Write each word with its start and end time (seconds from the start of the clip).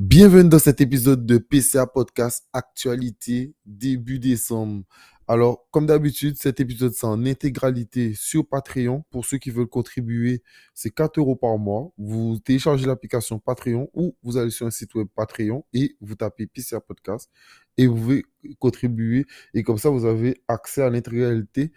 Bienvenue 0.00 0.48
dans 0.48 0.58
cet 0.58 0.80
épisode 0.80 1.26
de 1.26 1.36
PCA 1.36 1.86
Podcast 1.86 2.48
Actualité 2.54 3.52
début 3.66 4.18
décembre. 4.18 4.82
Alors, 5.28 5.68
comme 5.70 5.84
d'habitude, 5.84 6.38
cet 6.38 6.58
épisode 6.58 6.94
c'est 6.94 7.04
en 7.04 7.26
intégralité 7.26 8.14
sur 8.14 8.48
Patreon. 8.48 9.04
Pour 9.10 9.26
ceux 9.26 9.36
qui 9.36 9.50
veulent 9.50 9.66
contribuer, 9.66 10.42
c'est 10.72 10.88
4 10.88 11.18
euros 11.18 11.36
par 11.36 11.58
mois. 11.58 11.92
Vous 11.98 12.38
téléchargez 12.42 12.86
l'application 12.86 13.38
Patreon 13.38 13.90
ou 13.92 14.16
vous 14.22 14.38
allez 14.38 14.48
sur 14.48 14.66
un 14.66 14.70
site 14.70 14.94
web 14.94 15.06
Patreon 15.14 15.66
et 15.74 15.98
vous 16.00 16.14
tapez 16.14 16.46
PCA 16.46 16.80
Podcast 16.80 17.30
et 17.76 17.86
vous 17.86 17.96
pouvez 17.96 18.24
contribuer. 18.58 19.26
Et 19.52 19.62
comme 19.62 19.76
ça, 19.76 19.90
vous 19.90 20.06
avez 20.06 20.40
accès 20.48 20.80
à 20.80 20.88
l'intégralité 20.88 21.72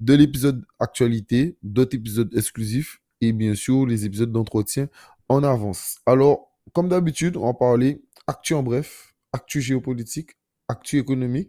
de 0.00 0.14
l'épisode 0.14 0.64
actualité, 0.78 1.58
d'autres 1.62 1.94
épisodes 1.94 2.34
exclusifs 2.34 3.02
et 3.20 3.34
bien 3.34 3.54
sûr 3.54 3.84
les 3.84 4.06
épisodes 4.06 4.32
d'entretien 4.32 4.88
en 5.28 5.44
avance. 5.44 5.98
Alors, 6.06 6.55
comme 6.76 6.90
d'habitude, 6.90 7.38
on 7.38 7.46
va 7.46 7.54
parler 7.54 8.02
actu 8.26 8.52
en 8.52 8.62
bref, 8.62 9.14
actu 9.32 9.62
géopolitique, 9.62 10.32
actu 10.68 10.98
économique 10.98 11.48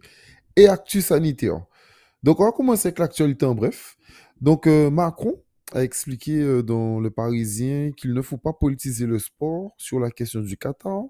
et 0.56 0.68
actu 0.68 1.02
sanitaire. 1.02 1.66
Donc, 2.22 2.40
on 2.40 2.46
va 2.46 2.52
commencer 2.52 2.88
avec 2.88 2.98
l'actualité 2.98 3.44
en 3.44 3.54
bref. 3.54 3.98
Donc, 4.40 4.66
euh, 4.66 4.88
Macron 4.88 5.44
a 5.74 5.84
expliqué 5.84 6.40
euh, 6.40 6.62
dans 6.62 6.98
Le 6.98 7.10
Parisien 7.10 7.92
qu'il 7.92 8.14
ne 8.14 8.22
faut 8.22 8.38
pas 8.38 8.54
politiser 8.54 9.04
le 9.04 9.18
sport 9.18 9.74
sur 9.76 10.00
la 10.00 10.10
question 10.10 10.40
du 10.40 10.56
Qatar. 10.56 11.02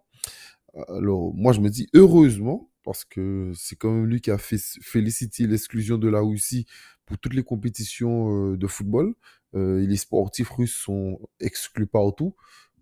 Alors, 0.89 1.33
moi, 1.33 1.53
je 1.53 1.61
me 1.61 1.69
dis 1.71 1.87
heureusement, 1.95 2.73
parce 2.83 3.05
que 3.05 3.53
c'est 3.55 3.77
quand 3.77 3.93
même 3.93 4.07
lui 4.07 4.21
qui 4.21 4.33
a 4.33 4.39
fait 4.39 4.59
féliciter 4.83 5.47
l'exclusion 5.47 5.97
de 5.97 6.09
la 6.09 6.19
Russie 6.19 6.67
pour 7.07 7.19
toutes 7.19 7.35
les 7.35 7.45
compétitions 7.45 8.51
euh, 8.53 8.57
de 8.57 8.67
football. 8.67 9.15
les 9.55 9.97
sportifs 9.97 10.51
russes 10.51 10.75
sont 10.75 11.21
exclus 11.39 11.87
partout. 11.87 12.35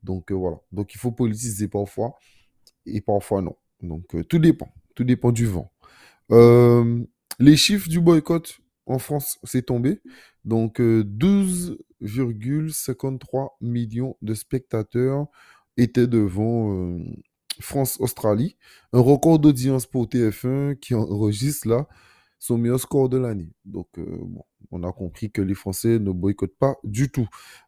Donc 0.06 0.30
euh, 0.30 0.34
voilà. 0.34 0.56
Donc 0.72 0.94
il 0.94 0.98
faut 0.98 1.12
politiser 1.12 1.68
parfois 1.68 2.14
et 2.86 3.02
parfois 3.02 3.42
non. 3.42 3.56
Donc 3.82 4.14
euh, 4.14 4.24
tout 4.24 4.38
dépend. 4.38 4.72
Tout 4.94 5.04
dépend 5.04 5.32
du 5.32 5.44
vent. 5.46 5.70
Euh, 6.30 7.04
les 7.38 7.56
chiffres 7.56 7.90
du 7.90 8.00
boycott 8.00 8.60
en 8.86 8.98
France, 8.98 9.38
c'est 9.42 9.66
tombé. 9.66 10.00
Donc 10.44 10.80
12,53 10.80 13.48
millions 13.60 14.16
de 14.22 14.32
spectateurs 14.32 15.26
étaient 15.76 16.06
devant 16.06 16.96
France-Australie. 17.60 18.56
Un 18.92 19.00
record 19.00 19.40
d'audience 19.40 19.86
pour 19.86 20.06
TF1 20.06 20.76
qui 20.76 20.94
enregistre 20.94 21.68
là 21.68 21.88
son 22.38 22.58
meilleur 22.58 22.78
score 22.78 23.08
de 23.08 23.18
l'année. 23.18 23.50
Donc, 23.64 23.88
on 24.70 24.84
a 24.84 24.92
compris 24.92 25.32
que 25.32 25.42
les 25.42 25.54
Français 25.54 25.98
ne 25.98 26.12
boycottent 26.12 26.58
pas 26.58 26.76
du 26.84 27.10
tout. 27.10 27.26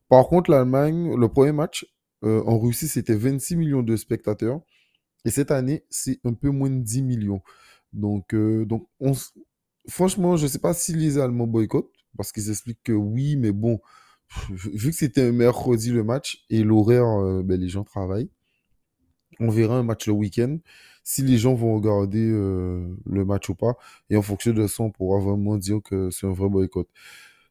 Par 0.08 0.28
contre, 0.28 0.50
l'Allemagne, 0.50 1.16
le 1.16 1.28
premier 1.28 1.52
match 1.52 1.86
euh, 2.24 2.42
en 2.44 2.58
Russie, 2.58 2.88
c'était 2.88 3.14
26 3.14 3.56
millions 3.56 3.82
de 3.82 3.96
spectateurs. 3.96 4.60
Et 5.24 5.30
cette 5.30 5.50
année, 5.50 5.84
c'est 5.90 6.20
un 6.24 6.34
peu 6.34 6.50
moins 6.50 6.70
de 6.70 6.80
10 6.80 7.02
millions. 7.02 7.42
Donc, 7.92 8.34
euh, 8.34 8.64
donc 8.64 8.88
franchement, 9.88 10.36
je 10.36 10.44
ne 10.44 10.48
sais 10.48 10.58
pas 10.58 10.74
si 10.74 10.94
les 10.94 11.18
Allemands 11.18 11.46
boycottent, 11.46 11.92
parce 12.16 12.32
qu'ils 12.32 12.50
expliquent 12.50 12.82
que 12.82 12.92
oui, 12.92 13.36
mais 13.36 13.52
bon, 13.52 13.80
vu 14.50 14.90
que 14.90 14.96
c'était 14.96 15.22
un 15.22 15.32
mercredi 15.32 15.90
le 15.90 16.04
match 16.04 16.44
et 16.50 16.62
l'horaire, 16.62 17.06
euh, 17.06 17.42
ben, 17.42 17.60
les 17.60 17.68
gens 17.68 17.84
travaillent, 17.84 18.30
on 19.40 19.50
verra 19.50 19.76
un 19.78 19.82
match 19.82 20.06
le 20.06 20.12
week-end, 20.12 20.58
si 21.04 21.22
les 21.22 21.38
gens 21.38 21.54
vont 21.54 21.76
regarder 21.76 22.28
le 22.28 23.24
match 23.24 23.48
ou 23.48 23.54
pas. 23.54 23.76
Et 24.10 24.16
en 24.16 24.22
fonction 24.22 24.52
de 24.52 24.66
ça, 24.66 24.82
on 24.82 24.90
pourra 24.90 25.20
vraiment 25.20 25.56
dire 25.56 25.80
que 25.82 26.10
c'est 26.10 26.26
un 26.26 26.32
vrai 26.32 26.48
boycott. 26.48 26.88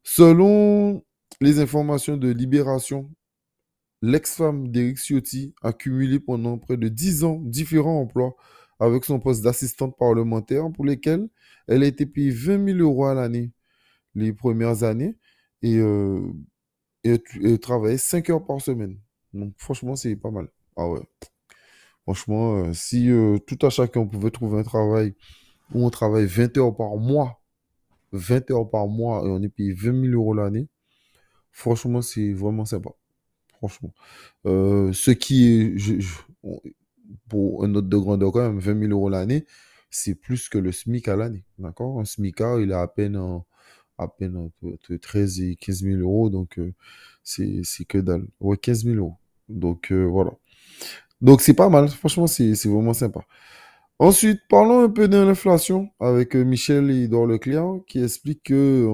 Selon 0.03 1.03
les 1.41 1.59
informations 1.59 2.17
de 2.17 2.29
Libération, 2.29 3.09
L'ex-femme 4.01 4.69
d'Eric 4.69 4.97
Ciotti 4.97 5.55
a 5.63 5.73
cumulé 5.73 6.19
pendant 6.19 6.57
près 6.57 6.77
de 6.77 6.87
10 6.87 7.23
ans 7.23 7.41
différents 7.43 8.01
emplois 8.01 8.35
avec 8.79 9.05
son 9.05 9.19
poste 9.19 9.43
d'assistante 9.43 9.97
parlementaire 9.97 10.71
pour 10.71 10.85
lesquels 10.85 11.27
elle 11.67 11.83
a 11.83 11.87
été 11.87 12.05
payée 12.05 12.29
20 12.29 12.65
000 12.73 12.79
euros 12.79 13.05
à 13.05 13.15
l'année 13.15 13.51
les 14.15 14.33
premières 14.33 14.83
années 14.83 15.17
et, 15.63 15.77
euh, 15.79 16.21
travaillait 17.61 17.97
5 17.97 18.29
heures 18.29 18.45
par 18.45 18.61
semaine. 18.61 18.99
Donc 19.33 19.53
franchement, 19.57 19.95
c'est 19.95 20.15
pas 20.15 20.31
mal. 20.31 20.49
Ah 20.75 20.87
ouais. 20.89 21.01
Franchement, 22.03 22.57
euh, 22.57 22.73
si 22.73 23.09
euh, 23.11 23.37
tout 23.39 23.57
à 23.65 23.69
chacun 23.69 24.05
pouvait 24.07 24.31
trouver 24.31 24.59
un 24.59 24.63
travail 24.63 25.13
où 25.73 25.85
on 25.85 25.89
travaille 25.89 26.25
20 26.27 26.57
heures 26.57 26.75
par 26.75 26.97
mois, 26.97 27.41
20 28.13 28.51
heures 28.51 28.69
par 28.69 28.87
mois 28.87 29.25
et 29.25 29.29
on 29.29 29.41
est 29.43 29.49
payé 29.49 29.73
20 29.73 30.01
000 30.09 30.13
euros 30.13 30.33
l'année, 30.33 30.69
franchement, 31.51 32.01
c'est 32.01 32.33
vraiment 32.33 32.65
sympa 32.65 32.91
franchement. 33.57 33.93
Euh, 34.45 34.91
ce 34.93 35.11
qui 35.11 35.47
est, 35.47 35.75
pour 37.29 37.63
un 37.63 37.75
autre 37.75 37.87
de 37.87 37.97
grandeur 37.97 38.31
quand 38.31 38.41
même, 38.41 38.59
20 38.59 38.79
000 38.79 38.91
euros 38.91 39.09
l'année, 39.09 39.45
c'est 39.89 40.15
plus 40.15 40.49
que 40.49 40.57
le 40.57 40.71
SMIC 40.71 41.07
à 41.07 41.15
l'année. 41.15 41.43
D'accord? 41.59 41.99
Un 41.99 42.05
SMICard, 42.05 42.59
il 42.61 42.71
est 42.71 42.73
à 42.73 42.87
peine, 42.87 43.17
entre 43.97 44.95
13 44.95 45.41
et 45.41 45.55
15 45.55 45.83
000 45.83 45.99
euros. 46.01 46.29
Donc, 46.29 46.59
euh, 46.59 46.73
c'est 47.23 47.85
que 47.87 47.97
dalle. 47.97 48.25
Ouais, 48.39 48.57
15 48.57 48.85
000 48.85 48.97
euros. 48.97 49.15
Donc, 49.49 49.91
euh, 49.91 50.03
voilà. 50.05 50.31
Donc, 51.21 51.41
c'est 51.41 51.53
pas 51.53 51.69
mal. 51.69 51.89
Franchement, 51.89 52.27
c'est 52.27 52.53
vraiment 52.65 52.93
sympa. 52.93 53.21
Ensuite, 53.99 54.41
parlons 54.49 54.83
un 54.83 54.89
peu 54.89 55.07
de 55.07 55.17
l'inflation 55.17 55.89
avec 55.99 56.35
Michel 56.35 56.91
Edouard 56.91 57.25
Leclerc 57.25 57.79
qui 57.87 58.03
explique 58.03 58.43
que 58.43 58.85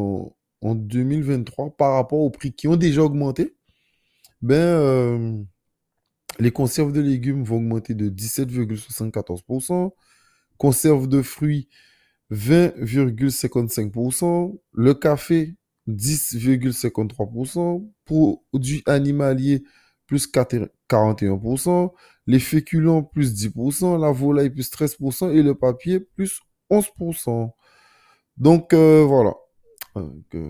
en 0.61 0.75
2023, 0.75 1.71
par 1.71 1.95
rapport 1.95 2.19
aux 2.19 2.29
prix 2.29 2.53
qui 2.53 2.69
ont 2.69 2.77
déjà 2.77 3.03
augmenté, 3.03 3.55
ben, 4.43 4.55
euh, 4.55 5.43
les 6.39 6.51
conserves 6.51 6.91
de 6.91 7.01
légumes 7.01 7.43
vont 7.43 7.57
augmenter 7.57 7.93
de 7.95 8.09
17,74%, 8.09 9.93
conserves 10.57 11.07
de 11.07 11.21
fruits 11.21 11.69
20,55%, 12.31 14.59
le 14.73 14.93
café 14.93 15.55
10,53%, 15.87 17.89
produits 18.05 18.83
animaliers 18.85 19.63
plus 20.07 20.27
41%, 20.27 21.93
les 22.27 22.39
féculents 22.39 23.03
plus 23.03 23.33
10%, 23.33 23.99
la 23.99 24.11
volaille 24.11 24.49
plus 24.49 24.69
13% 24.71 25.31
et 25.31 25.43
le 25.43 25.55
papier 25.55 25.99
plus 25.99 26.41
11%. 26.69 27.51
Donc 28.37 28.73
euh, 28.73 29.03
voilà. 29.05 29.35
Euh, 29.97 30.49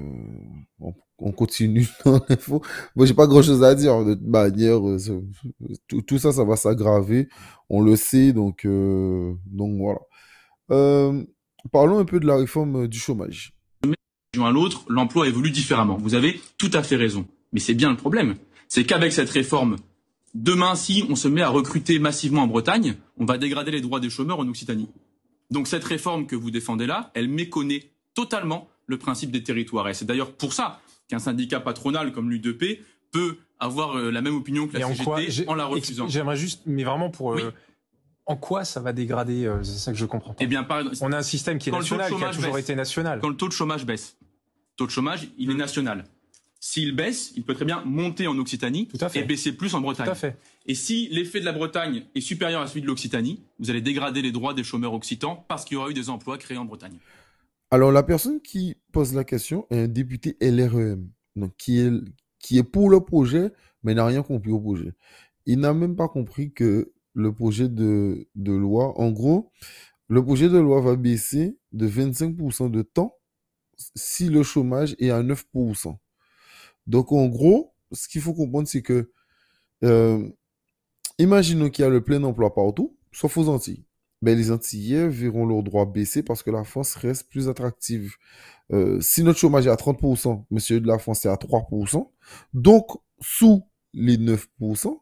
on 1.19 1.31
continue 1.31 1.87
dans 2.05 2.21
l'info. 2.29 2.61
Moi, 2.95 3.05
j'ai 3.05 3.13
pas 3.13 3.27
grand 3.27 3.41
chose 3.41 3.63
à 3.63 3.75
dire. 3.75 4.03
De 4.05 4.13
toute 4.13 4.27
manière, 4.27 4.87
euh, 4.87 4.97
tout, 5.87 6.17
ça, 6.17 6.31
ça 6.31 6.43
va 6.43 6.55
s'aggraver. 6.55 7.27
On 7.69 7.81
le 7.81 7.95
sait, 7.95 8.33
donc, 8.33 8.65
euh, 8.65 9.33
donc 9.45 9.77
voilà. 9.77 9.99
Parlons 11.71 11.99
un 11.99 12.05
peu 12.05 12.19
de 12.19 12.27
la 12.27 12.35
réforme 12.35 12.87
du 12.87 12.99
chômage. 12.99 13.53
D'un 14.33 14.45
à 14.45 14.51
l'autre, 14.51 14.83
l'emploi 14.89 15.27
évolue 15.27 15.51
différemment. 15.51 15.97
Vous 15.97 16.15
avez 16.15 16.41
tout 16.57 16.71
à 16.73 16.83
fait 16.83 16.95
raison. 16.95 17.25
Mais 17.51 17.59
c'est 17.59 17.73
bien 17.73 17.89
le 17.91 17.97
problème. 17.97 18.35
C'est 18.67 18.83
qu'avec 18.83 19.13
cette 19.13 19.29
réforme, 19.29 19.77
demain, 20.33 20.75
si 20.75 21.05
on 21.09 21.15
se 21.15 21.27
met 21.27 21.41
à 21.41 21.49
recruter 21.49 21.99
massivement 21.99 22.43
en 22.43 22.47
Bretagne, 22.47 22.95
on 23.17 23.25
va 23.25 23.37
dégrader 23.37 23.71
les 23.71 23.81
droits 23.81 23.99
des 23.99 24.09
chômeurs 24.09 24.39
en 24.39 24.47
Occitanie. 24.47 24.89
Donc 25.51 25.67
cette 25.67 25.83
réforme 25.83 26.25
que 26.25 26.35
vous 26.35 26.51
défendez 26.51 26.87
là, 26.87 27.11
elle 27.13 27.29
méconnaît 27.29 27.91
totalement 28.15 28.67
le 28.87 28.97
principe 28.97 29.31
des 29.31 29.43
territoires. 29.43 29.87
Et 29.89 29.93
c'est 29.93 30.05
d'ailleurs 30.05 30.33
pour 30.33 30.53
ça 30.53 30.81
qu'un 31.07 31.19
syndicat 31.19 31.59
patronal 31.59 32.11
comme 32.11 32.29
l'UDP 32.29 32.81
peut 33.11 33.37
avoir 33.59 33.97
euh, 33.97 34.11
la 34.11 34.21
même 34.21 34.35
opinion 34.35 34.67
que 34.67 34.77
la 34.77 34.87
CGT 34.87 35.47
en, 35.47 35.55
la 35.55 35.65
refusant. 35.65 36.07
J'aimerais 36.07 36.37
juste, 36.37 36.63
mais 36.65 36.83
vraiment 36.83 37.09
pour... 37.09 37.33
Euh, 37.33 37.53
en 38.25 38.37
quoi 38.37 38.63
ça 38.63 38.79
va 38.79 38.93
dégrader 38.93 39.45
euh, 39.45 39.63
C'est 39.63 39.77
ça 39.77 39.91
que 39.91 39.97
je 39.97 40.05
comprends 40.05 40.33
pas. 40.33 40.43
Eh 40.43 40.47
bien, 40.47 40.65
On 41.01 41.11
a 41.11 41.17
un 41.17 41.23
système 41.23 41.59
qui 41.59 41.69
est 41.69 41.71
national, 41.71 42.11
qui 42.13 42.23
a 42.23 42.29
toujours 42.29 42.57
été 42.57 42.73
national. 42.73 43.19
Quand 43.19 43.29
le 43.29 43.35
taux 43.35 43.47
de 43.47 43.53
chômage 43.53 43.85
baisse, 43.85 44.17
le 44.21 44.77
taux 44.77 44.85
de 44.85 44.91
chômage, 44.91 45.27
il 45.37 45.51
est 45.51 45.55
national. 45.55 46.05
S'il 46.65 46.95
baisse, 46.95 47.33
il 47.35 47.43
peut 47.43 47.55
très 47.55 47.65
bien 47.65 47.83
monter 47.83 48.25
en 48.25 48.37
Occitanie 48.37 48.87
et 49.15 49.23
baisser 49.23 49.51
plus 49.51 49.75
en 49.75 49.81
Bretagne. 49.81 50.05
Tout 50.05 50.11
à 50.13 50.15
fait. 50.15 50.37
Et 50.65 50.75
si 50.75 51.09
l'effet 51.11 51.41
de 51.41 51.45
la 51.45 51.51
Bretagne 51.51 52.05
est 52.15 52.21
supérieur 52.21 52.61
à 52.61 52.67
celui 52.67 52.81
de 52.81 52.87
l'Occitanie, 52.87 53.41
vous 53.59 53.69
allez 53.69 53.81
dégrader 53.81 54.21
les 54.21 54.31
droits 54.31 54.53
des 54.53 54.63
chômeurs 54.63 54.93
occitans 54.93 55.43
parce 55.49 55.65
qu'il 55.65 55.75
y 55.75 55.77
aura 55.77 55.89
eu 55.89 55.93
des 55.93 56.09
emplois 56.09 56.37
créés 56.37 56.57
en 56.57 56.63
Bretagne. 56.63 56.97
Alors, 57.73 57.91
la 57.91 58.03
personne 58.03 58.39
qui 58.39 58.77
pose 58.91 59.15
la 59.15 59.23
question 59.23 59.65
est 59.71 59.79
un 59.79 59.87
député 59.87 60.37
LREM, 60.39 61.09
donc 61.35 61.55
qui 61.57 61.79
est, 61.79 61.89
qui 62.37 62.59
est 62.59 62.63
pour 62.63 62.87
le 62.87 62.99
projet, 62.99 63.51
mais 63.81 63.95
n'a 63.95 64.05
rien 64.05 64.21
compris 64.21 64.51
au 64.51 64.59
projet. 64.59 64.93
Il 65.47 65.59
n'a 65.59 65.73
même 65.73 65.95
pas 65.95 66.07
compris 66.07 66.53
que 66.53 66.93
le 67.15 67.33
projet 67.33 67.69
de, 67.69 68.27
loi, 68.35 68.93
en 69.01 69.09
gros, 69.09 69.51
le 70.07 70.23
projet 70.23 70.49
de 70.49 70.59
loi 70.59 70.81
va 70.81 70.95
baisser 70.95 71.57
de 71.71 71.89
25% 71.89 72.69
de 72.69 72.83
temps 72.83 73.17
si 73.95 74.29
le 74.29 74.43
chômage 74.43 74.95
est 74.99 75.09
à 75.09 75.23
9%. 75.23 75.97
Donc, 76.85 77.11
en 77.11 77.25
gros, 77.25 77.73
ce 77.91 78.07
qu'il 78.07 78.21
faut 78.21 78.35
comprendre, 78.35 78.67
c'est 78.67 78.83
que, 78.83 79.11
euh, 79.83 80.29
imaginons 81.17 81.71
qu'il 81.71 81.81
y 81.81 81.87
a 81.87 81.89
le 81.89 82.03
plein 82.03 82.21
emploi 82.21 82.53
partout, 82.53 82.95
sauf 83.11 83.35
aux 83.35 83.49
Antilles 83.49 83.83
ben, 84.23 84.37
les 84.37 84.51
Antillais 84.51 85.09
verront 85.09 85.45
leurs 85.45 85.63
droits 85.63 85.85
baisser 85.85 86.23
parce 86.23 86.43
que 86.43 86.49
la 86.49 86.63
France 86.63 86.95
reste 86.95 87.29
plus 87.29 87.49
attractive. 87.49 88.15
Euh, 88.71 89.01
si 89.01 89.21
notre 89.21 89.37
chômage 89.37 89.67
est 89.67 89.69
à 89.69 89.75
30%, 89.75 90.45
monsieur 90.49 90.79
de 90.79 90.87
la 90.87 90.97
France 90.97 91.25
est 91.25 91.29
à 91.29 91.35
3%, 91.35 92.09
donc 92.53 92.87
sous 93.19 93.63
les 93.93 94.17
9%, 94.17 94.97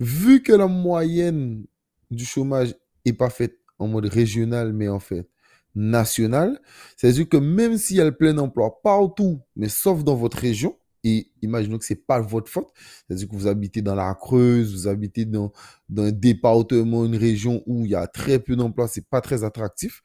vu 0.00 0.42
que 0.42 0.52
la 0.54 0.66
moyenne 0.66 1.66
du 2.10 2.24
chômage 2.24 2.74
n'est 3.04 3.12
pas 3.12 3.28
faite 3.28 3.58
en 3.78 3.86
mode 3.86 4.06
régional, 4.06 4.72
mais 4.72 4.88
en 4.88 4.98
fait 4.98 5.28
national. 5.74 6.58
C'est-à-dire 6.96 7.28
que 7.28 7.36
même 7.36 7.76
s'il 7.76 7.96
y 7.96 8.00
a 8.00 8.04
le 8.04 8.16
plein 8.16 8.38
emploi 8.38 8.80
partout, 8.82 9.42
mais 9.56 9.68
sauf 9.68 10.04
dans 10.04 10.14
votre 10.14 10.38
région, 10.38 10.74
et 11.04 11.30
imaginons 11.42 11.78
que 11.78 11.84
ce 11.84 11.92
n'est 11.92 12.00
pas 12.00 12.20
votre 12.20 12.50
faute, 12.50 12.68
c'est-à-dire 13.06 13.28
que 13.28 13.34
vous 13.34 13.46
habitez 13.46 13.82
dans 13.82 13.94
la 13.94 14.14
Creuse, 14.14 14.72
vous 14.72 14.88
habitez 14.88 15.26
dans, 15.26 15.52
un 15.96 16.10
département, 16.10 17.04
une 17.04 17.16
région 17.16 17.62
où 17.66 17.84
il 17.84 17.92
y 17.92 17.94
a 17.94 18.06
très 18.06 18.38
peu 18.38 18.56
d'emplois, 18.56 18.88
c'est 18.88 19.06
pas 19.08 19.20
très 19.20 19.44
attractif, 19.44 20.02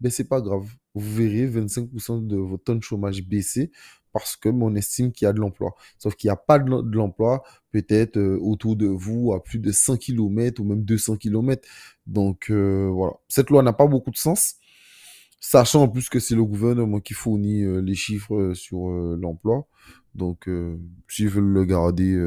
ben 0.00 0.10
c'est 0.10 0.28
pas 0.28 0.40
grave. 0.40 0.66
Vous 0.94 1.14
verrez 1.14 1.46
25% 1.46 2.26
de 2.26 2.36
votre 2.36 2.64
taux 2.64 2.74
de 2.74 2.82
chômage 2.82 3.22
baisser 3.22 3.70
parce 4.12 4.36
que 4.36 4.48
on 4.48 4.74
estime 4.74 5.12
qu'il 5.12 5.26
y 5.26 5.28
a 5.28 5.32
de 5.32 5.40
l'emploi. 5.40 5.74
Sauf 5.98 6.14
qu'il 6.16 6.28
n'y 6.28 6.32
a 6.32 6.36
pas 6.36 6.58
de 6.58 6.96
l'emploi 6.96 7.42
peut-être 7.70 8.16
euh, 8.16 8.38
autour 8.40 8.76
de 8.76 8.86
vous 8.86 9.32
à 9.34 9.42
plus 9.42 9.58
de 9.58 9.70
100 9.70 9.96
km 9.98 10.60
ou 10.60 10.64
même 10.64 10.82
200 10.84 11.16
km. 11.16 11.68
Donc 12.06 12.50
euh, 12.50 12.88
voilà, 12.92 13.14
cette 13.28 13.50
loi 13.50 13.62
n'a 13.62 13.72
pas 13.72 13.86
beaucoup 13.86 14.10
de 14.10 14.16
sens. 14.16 14.54
Sachant 15.40 15.82
en 15.82 15.88
plus 15.88 16.08
que 16.08 16.18
c'est 16.18 16.34
le 16.34 16.44
gouvernement 16.44 17.00
qui 17.00 17.14
fournit 17.14 17.62
euh, 17.62 17.80
les 17.80 17.94
chiffres 17.94 18.52
sur 18.54 18.88
l'emploi. 18.88 19.66
Donc, 20.14 20.48
s'ils 21.08 21.28
veulent 21.28 21.44
le 21.44 21.64
garder 21.64 22.18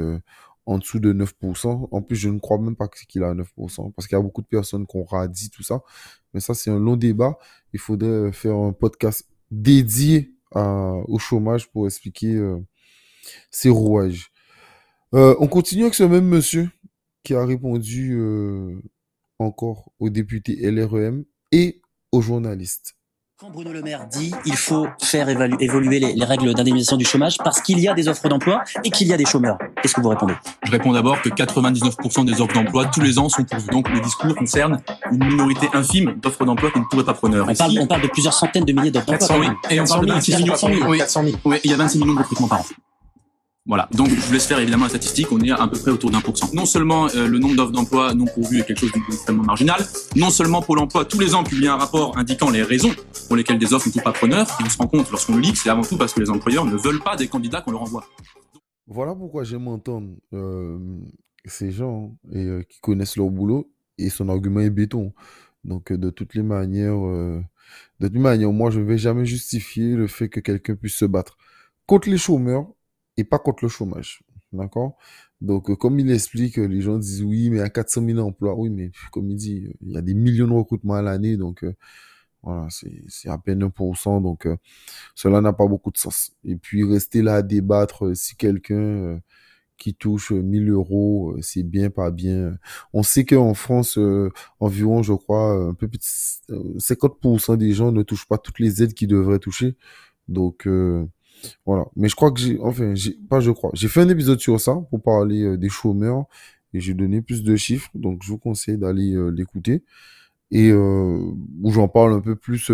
en 0.66 0.78
dessous 0.78 1.00
de 1.00 1.12
9%, 1.12 1.90
en 1.92 2.02
plus, 2.02 2.16
je 2.16 2.30
ne 2.30 2.40
crois 2.40 2.58
même 2.58 2.78
pas 2.78 2.88
qu'il 2.88 3.24
a 3.24 3.34
9%, 3.34 3.92
parce 3.92 4.08
qu'il 4.08 4.16
y 4.16 4.20
a 4.20 4.22
beaucoup 4.22 4.42
de 4.42 4.48
personnes 4.48 4.88
qui 4.88 4.96
ont 4.96 5.04
radit 5.04 5.50
tout 5.50 5.64
ça. 5.64 5.82
Mais 6.34 6.40
ça, 6.40 6.54
c'est 6.54 6.72
un 6.72 6.80
long 6.80 6.96
débat. 6.96 7.38
Il 7.74 7.80
faudrait 7.80 8.32
faire 8.32 8.56
un 8.56 8.72
podcast 8.72 9.28
dédié 9.50 10.34
au 10.56 11.20
chômage 11.20 11.70
pour 11.72 11.86
expliquer 11.86 12.36
euh, 12.36 12.60
ces 13.50 13.70
rouages. 13.70 14.32
Euh, 15.14 15.36
on 15.40 15.48
continue 15.48 15.84
avec 15.84 15.94
ce 15.94 16.04
même 16.04 16.28
monsieur 16.28 16.70
qui 17.24 17.34
a 17.34 17.46
répondu 17.46 18.14
euh, 18.14 18.82
encore 19.40 19.92
aux 20.00 20.10
députés 20.10 20.56
LREM 20.72 21.26
et 21.52 21.82
aux 22.12 22.22
journalistes. 22.22 22.96
Quand 23.42 23.50
Bruno 23.50 23.74
Le 23.74 23.82
Maire 23.82 24.06
dit 24.06 24.32
il 24.46 24.56
faut 24.56 24.86
faire 25.02 25.28
évoluer 25.28 26.00
les, 26.00 26.26
règles 26.26 26.54
d'indemnisation 26.54 26.96
du 26.96 27.06
chômage 27.06 27.40
parce 27.44 27.60
qu'il 27.60 27.80
y 27.80 27.88
a 27.88 27.96
des 27.96 28.08
offres 28.08 28.30
d'emploi 28.30 28.64
et 28.84 28.92
qu'il 28.92 29.08
y 29.08 29.14
a 29.14 29.18
des 29.18 29.26
chômeurs, 29.26 29.58
qu'est-ce 29.82 29.96
que 29.96 30.02
vous 30.02 30.10
répondez? 30.10 30.36
Je 30.62 30.72
réponds 30.72 30.92
d'abord 30.92 31.20
que 31.24 31.30
99% 31.30 32.24
des 32.24 32.40
offres 32.40 32.54
d'emploi 32.54 32.86
tous 32.86 33.02
les 33.02 33.18
ans 33.18 33.30
sont 33.30 33.44
pourvues. 33.44 33.72
Donc 33.72 33.90
le 33.90 34.00
discours 34.00 34.36
concerne 34.36 34.80
une 35.12 35.26
minorité 35.26 35.68
infime 35.74 36.14
d'offres 36.22 36.46
d'emploi 36.46 36.70
qui 36.70 36.82
ne 36.82 36.86
pourraient 36.86 37.04
pas 37.04 37.16
preneur. 37.16 37.48
On, 37.50 37.56
parle, 37.56 37.80
on 37.80 37.88
parle 37.88 38.02
de 38.02 38.10
plusieurs 38.10 38.34
centaines 38.34 38.66
de 38.66 38.74
milliers 38.74 38.92
d'offres 38.92 39.12
d'emploi. 39.12 39.40
Oui, 39.40 39.48
et 39.72 39.80
on 39.80 39.86
parle 39.86 40.06
de 40.06 40.12
26 40.12 40.36
millions. 40.36 40.54
400 40.54 41.24
000. 41.24 41.38
Oui, 41.44 41.60
il 41.64 41.72
y 41.72 41.74
a 41.74 41.78
26 41.78 41.98
millions 41.98 42.14
de 42.14 42.20
recrutements 42.20 42.48
par 42.48 42.60
an. 42.60 42.66
Voilà, 43.68 43.88
donc 43.94 44.10
je 44.10 44.16
vous 44.16 44.34
laisse 44.34 44.48
faire 44.48 44.58
évidemment 44.58 44.86
la 44.86 44.90
statistique, 44.90 45.32
on 45.32 45.40
est 45.40 45.52
à, 45.52 45.68
peu 45.68 45.78
près 45.78 45.92
autour 45.92 46.10
d'un 46.10 46.20
pour 46.20 46.36
cent. 46.36 46.50
Non 46.52 46.66
seulement 46.66 47.08
euh, 47.10 47.28
le 47.28 47.38
nombre 47.38 47.56
d'offres 47.56 47.72
d'emploi 47.72 48.16
non 48.16 48.26
pourvues 48.26 48.60
est 48.60 48.66
quelque 48.66 48.80
chose 48.80 48.92
d'extrêmement 48.92 49.44
marginal, 49.44 49.86
non 50.16 50.32
seulement 50.32 50.64
pour 50.64 50.76
l'emploi, 50.76 51.06
tous 51.06 51.20
les 51.20 51.36
ans 51.36 51.44
publie 51.44 51.68
un 51.68 51.76
rapport 51.76 52.18
indiquant 52.18 52.50
les 52.50 52.64
raisons 52.64 52.90
pour 53.28 53.36
lesquelles 53.36 53.60
des 53.60 53.72
offres 53.72 53.88
ne 53.88 53.94
sont 53.94 54.00
pas 54.00 54.14
preneurs, 54.14 54.48
et 54.60 54.64
on 54.66 54.70
se 54.70 54.78
rend 54.80 54.88
compte 54.88 55.12
lorsqu'on 55.12 55.36
le 55.36 55.42
lit 55.42 55.56
c'est 55.56 55.70
avant 55.70 55.84
tout 55.84 55.96
parce 55.96 56.12
que 56.12 56.22
les 56.22 56.32
employeurs 56.32 56.66
ne 56.66 56.76
veulent 56.76 57.02
pas 57.02 57.16
des 57.16 57.28
candidats 57.28 57.62
qu'on 57.62 57.70
leur 57.70 57.84
envoie. 57.84 58.04
Voilà 58.88 59.14
pourquoi 59.14 59.44
j'aime 59.44 59.68
entendre 59.68 60.10
euh, 60.34 60.80
ces 61.46 61.72
gens 61.72 62.16
et, 62.32 62.44
euh, 62.44 62.64
qui 62.64 62.80
connaissent 62.80 63.16
leur 63.16 63.30
boulot, 63.30 63.72
et 64.00 64.10
son 64.10 64.28
argument 64.30 64.62
est 64.62 64.72
béton. 64.72 65.14
Donc 65.64 65.94
de 65.94 66.10
toutes 66.10 66.34
les 66.34 66.42
manières, 66.42 66.98
de 66.98 68.08
toute 68.08 68.16
manière, 68.16 68.52
moi 68.52 68.72
je 68.72 68.80
ne 68.80 68.86
vais 68.86 68.98
jamais 68.98 69.26
justifier 69.26 69.96
le 69.96 70.08
fait 70.08 70.30
que 70.30 70.40
quelqu'un 70.40 70.74
puisse 70.76 70.96
se 70.96 71.06
battre 71.06 71.38
contre 71.86 72.10
les 72.10 72.18
chômeurs 72.18 72.66
et 73.18 73.24
pas 73.24 73.40
contre 73.40 73.66
le 73.66 73.70
chômage. 73.70 74.24
D'accord? 74.54 74.98
Donc, 75.42 75.70
euh, 75.70 75.76
comme 75.76 76.00
il 76.00 76.12
explique, 76.12 76.60
euh, 76.60 76.68
les 76.68 76.82
gens 76.82 76.98
disent 76.98 77.24
oui, 77.24 77.50
mais 77.50 77.62
à 77.62 77.70
400 77.70 78.06
000 78.06 78.20
emplois. 78.20 78.56
Oui, 78.56 78.70
mais 78.70 78.92
comme 79.12 79.30
il 79.30 79.36
dit, 79.38 79.66
euh, 79.68 79.74
il 79.82 79.92
y 79.94 79.98
a 79.98 80.02
des 80.02 80.14
millions 80.14 80.48
de 80.48 80.54
recrutements 80.54 80.96
à 80.96 81.02
l'année. 81.02 81.38
Donc, 81.38 81.66
voilà, 82.44 82.68
c'est 83.08 83.30
à 83.30 83.38
peine 83.38 83.64
1%. 83.64 84.22
Donc, 84.22 84.48
cela 85.16 85.42
n'a 85.42 85.54
pas 85.54 85.68
beaucoup 85.68 85.92
de 85.92 85.98
sens. 85.98 86.34
Et 86.44 86.56
puis, 86.56 86.84
rester 86.84 87.22
là 87.22 87.36
à 87.36 87.42
débattre 87.44 88.16
si 88.16 88.36
quelqu'un 88.36 89.22
qui 89.78 89.96
touche 89.96 90.32
1000 90.32 90.70
euros, 90.70 91.36
c'est 91.42 91.64
bien, 91.64 91.90
pas 91.90 92.12
bien. 92.12 92.58
On 92.94 93.04
sait 93.04 93.26
qu'en 93.26 93.54
France, 93.54 94.00
environ, 94.60 95.04
je 95.04 95.14
crois, 95.14 95.54
un 95.54 95.74
peu 95.76 95.88
plus 95.88 96.00
de 96.50 96.80
50% 96.80 97.58
des 97.58 97.74
gens 97.74 97.92
ne 97.92 98.04
touchent 98.04 98.28
pas 98.28 98.38
toutes 98.38 98.60
les 98.60 98.84
aides 98.84 98.94
qu'ils 98.94 99.08
devraient 99.10 99.40
toucher. 99.40 99.76
Donc, 100.28 100.68
voilà. 101.66 101.86
Mais 101.96 102.10
je 102.10 102.16
crois 102.16 102.32
que 102.32 102.40
j'ai, 102.40 102.60
enfin, 102.60 102.94
pas 103.30 103.40
je 103.40 103.52
crois, 103.52 103.72
j'ai 103.74 103.88
fait 103.88 104.02
un 104.02 104.10
épisode 104.10 104.40
sur 104.40 104.60
ça 104.60 104.76
pour 104.90 105.02
parler 105.02 105.44
euh, 105.44 105.58
des 105.58 105.70
chômeurs 105.70 106.26
et 106.74 106.80
j'ai 106.80 106.94
donné 106.94 107.22
plus 107.22 107.44
de 107.44 107.56
chiffres. 107.56 107.90
Donc, 107.96 108.22
je 108.24 108.30
vous 108.30 108.38
conseille 108.38 108.78
d'aller 108.78 109.14
euh, 109.14 109.30
l'écouter 109.30 109.84
et 110.52 110.70
euh, 110.72 111.20
où 111.62 111.72
j'en 111.72 111.88
parle 111.88 112.14
un 112.14 112.22
peu 112.22 112.36
plus 112.36 112.72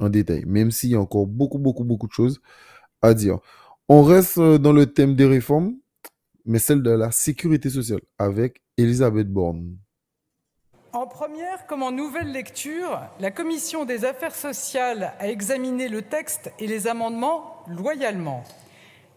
en 0.00 0.08
détail, 0.08 0.44
même 0.46 0.70
s'il 0.70 0.90
y 0.90 0.94
a 0.94 1.00
encore 1.00 1.26
beaucoup, 1.26 1.58
beaucoup, 1.58 1.84
beaucoup 1.84 2.08
de 2.08 2.12
choses 2.12 2.40
à 3.02 3.14
dire. 3.14 3.38
On 3.88 4.02
reste 4.02 4.38
dans 4.40 4.72
le 4.72 4.86
thème 4.86 5.14
des 5.14 5.26
réformes, 5.26 5.74
mais 6.46 6.58
celle 6.58 6.82
de 6.82 6.90
la 6.90 7.12
sécurité 7.12 7.70
sociale 7.70 8.00
avec 8.18 8.62
Elisabeth 8.76 9.30
Borne. 9.32 9.76
En 10.94 11.08
première 11.08 11.66
comme 11.66 11.82
en 11.82 11.90
nouvelle 11.90 12.30
lecture, 12.30 13.00
la 13.18 13.32
Commission 13.32 13.84
des 13.84 14.04
affaires 14.04 14.34
sociales 14.34 15.12
a 15.18 15.26
examiné 15.26 15.88
le 15.88 16.02
texte 16.02 16.52
et 16.60 16.68
les 16.68 16.86
amendements 16.86 17.56
loyalement. 17.66 18.44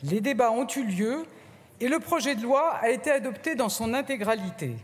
Les 0.02 0.20
débats 0.20 0.50
ont 0.50 0.66
eu 0.76 0.82
lieu 0.82 1.28
et 1.80 1.88
le 1.88 2.00
projet 2.00 2.34
de 2.34 2.42
loi 2.42 2.74
a 2.82 2.90
été 2.90 3.12
adopté 3.12 3.54
dans 3.54 3.70
son 3.70 3.94
intégralité. 3.94 4.76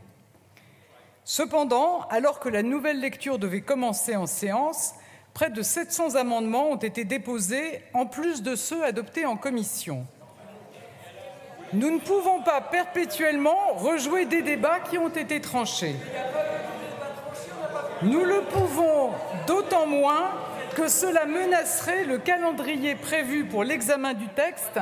Cependant, 1.23 2.01
alors 2.11 2.39
que 2.39 2.49
la 2.49 2.61
nouvelle 2.61 2.99
lecture 2.99 3.39
devait 3.39 3.61
commencer 3.61 4.15
en 4.15 4.27
séance, 4.27 4.93
près 5.33 5.49
de 5.49 5.63
700 5.63 6.13
amendements 6.13 6.69
ont 6.69 6.75
été 6.75 7.05
déposés, 7.05 7.81
en 7.95 8.05
plus 8.05 8.43
de 8.43 8.55
ceux 8.55 8.83
adoptés 8.83 9.25
en 9.25 9.35
commission. 9.35 10.05
Nous 11.73 11.89
ne 11.89 11.99
pouvons 11.99 12.43
pas 12.43 12.61
perpétuellement 12.61 13.73
rejouer 13.77 14.25
des 14.25 14.43
débats 14.43 14.79
qui 14.79 14.99
ont 14.99 15.09
été 15.09 15.41
tranchés. 15.41 15.95
Nous 18.03 18.25
le 18.25 18.41
pouvons 18.41 19.11
d'autant 19.47 19.87
moins 19.87 20.31
que 20.75 20.89
cela 20.89 21.25
menacerait 21.25 22.03
le 22.03 22.17
calendrier 22.17 22.95
prévu 22.95 23.45
pour 23.45 23.63
l'examen 23.63 24.13
du 24.13 24.27
texte 24.27 24.79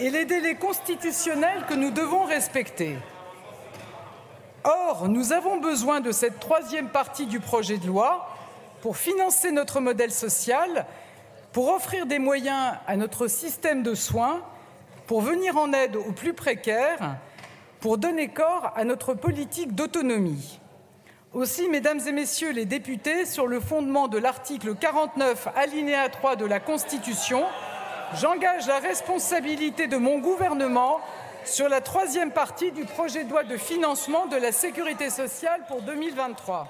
et 0.00 0.10
les 0.10 0.24
délais 0.24 0.56
constitutionnels 0.56 1.64
que 1.68 1.74
nous 1.74 1.92
devons 1.92 2.24
respecter. 2.24 2.96
Or, 4.64 5.08
nous 5.08 5.32
avons 5.32 5.58
besoin 5.58 6.00
de 6.00 6.10
cette 6.10 6.40
troisième 6.40 6.88
partie 6.88 7.26
du 7.26 7.38
projet 7.38 7.78
de 7.78 7.86
loi 7.86 8.28
pour 8.80 8.96
financer 8.96 9.52
notre 9.52 9.78
modèle 9.78 10.10
social, 10.10 10.84
pour 11.52 11.68
offrir 11.72 12.06
des 12.06 12.18
moyens 12.18 12.74
à 12.88 12.96
notre 12.96 13.28
système 13.28 13.84
de 13.84 13.94
soins, 13.94 14.42
pour 15.06 15.20
venir 15.20 15.56
en 15.56 15.72
aide 15.72 15.94
aux 15.94 16.12
plus 16.12 16.34
précaires, 16.34 17.16
pour 17.78 17.98
donner 17.98 18.28
corps 18.28 18.72
à 18.74 18.84
notre 18.84 19.14
politique 19.14 19.76
d'autonomie. 19.76 20.57
Aussi, 21.34 21.68
mesdames 21.68 22.00
et 22.08 22.12
messieurs 22.12 22.52
les 22.52 22.64
députés, 22.64 23.26
sur 23.26 23.46
le 23.46 23.60
fondement 23.60 24.08
de 24.08 24.16
l'article 24.16 24.74
49, 24.74 25.48
alinéa 25.56 26.08
3 26.08 26.36
de 26.36 26.46
la 26.46 26.58
Constitution, 26.58 27.42
j'engage 28.14 28.66
la 28.66 28.78
responsabilité 28.78 29.88
de 29.88 29.98
mon 29.98 30.20
gouvernement 30.20 31.00
sur 31.44 31.68
la 31.68 31.82
troisième 31.82 32.30
partie 32.30 32.72
du 32.72 32.84
projet 32.84 33.24
de 33.24 33.30
loi 33.30 33.44
de 33.44 33.58
financement 33.58 34.26
de 34.26 34.36
la 34.36 34.52
sécurité 34.52 35.10
sociale 35.10 35.60
pour 35.68 35.82
2023. 35.82 36.66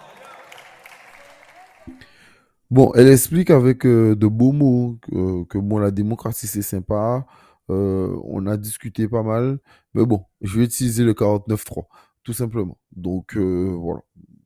Bon, 2.70 2.92
elle 2.96 3.08
explique 3.08 3.50
avec 3.50 3.86
euh, 3.86 4.16
de 4.16 4.26
beaux 4.26 4.52
mots 4.52 4.98
que 5.02 5.58
bon, 5.58 5.78
la 5.78 5.92
démocratie 5.92 6.48
c'est 6.48 6.62
sympa, 6.62 7.24
euh, 7.70 8.16
on 8.24 8.46
a 8.46 8.56
discuté 8.56 9.06
pas 9.06 9.22
mal, 9.22 9.60
mais 9.94 10.04
bon, 10.04 10.24
je 10.40 10.58
vais 10.58 10.64
utiliser 10.64 11.04
le 11.04 11.12
49.3, 11.12 11.84
tout 12.24 12.32
simplement. 12.32 12.76
Donc 12.90 13.36
euh, 13.36 13.72
voilà, 13.78 14.00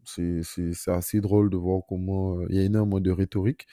c'est 0.04 0.88
assez 0.88 1.20
drôle 1.20 1.50
de 1.50 1.56
voir 1.56 1.82
comment 1.88 2.38
euh, 2.38 2.46
il 2.48 2.56
y 2.56 2.58
a 2.58 2.62
énormément 2.62 3.00
de 3.00 3.10
rhétorique. 3.10 3.66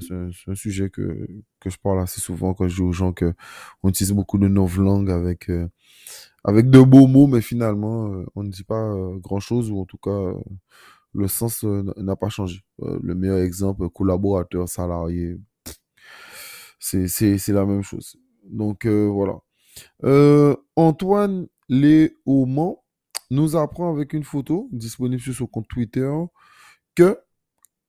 C'est 0.00 0.12
un, 0.12 0.54
sujet 0.54 0.90
que, 0.90 1.26
que 1.58 1.70
je 1.70 1.78
parle 1.78 2.00
assez 2.00 2.20
souvent 2.20 2.52
quand 2.52 2.68
je 2.68 2.74
dis 2.76 2.82
aux 2.82 2.92
gens 2.92 3.14
qu'on 3.14 3.88
utilise 3.88 4.12
beaucoup 4.12 4.36
de 4.36 4.46
langues 4.46 5.10
avec, 5.10 5.48
euh, 5.48 5.68
avec 6.44 6.68
de 6.68 6.80
beaux 6.80 7.06
mots, 7.06 7.26
mais 7.26 7.40
finalement, 7.40 8.12
euh, 8.12 8.26
on 8.34 8.42
ne 8.42 8.50
dit 8.50 8.64
pas 8.64 8.94
grand-chose, 9.14 9.70
ou 9.70 9.80
en 9.80 9.86
tout 9.86 9.96
cas, 9.96 10.34
le 11.14 11.28
sens 11.28 11.64
n'a 11.64 12.16
pas 12.16 12.28
changé. 12.28 12.60
le 12.78 13.14
meilleur 13.14 13.38
exemple, 13.38 13.88
collaborateur, 13.88 14.68
salarié, 14.68 15.38
c'est 16.78 17.48
la 17.48 17.64
même 17.64 17.82
chose. 17.82 18.16
Donc, 18.50 18.86
voilà. 18.86 19.38
Antoine 20.76 21.46
Léaumont 21.70 22.79
nous 23.30 23.56
apprend 23.56 23.92
avec 23.92 24.12
une 24.12 24.24
photo 24.24 24.68
disponible 24.72 25.22
sur 25.22 25.34
son 25.34 25.46
compte 25.46 25.68
Twitter 25.68 26.10
que 26.94 27.18